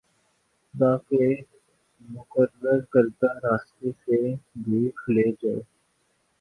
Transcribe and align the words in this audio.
خدا 0.73 0.95
کے 0.99 1.25
مقرر 2.09 2.79
کردہ 2.91 3.31
راستے 3.43 3.91
سے 4.01 4.17
دور 4.63 5.11
لے 5.13 5.29
جائے 5.33 5.61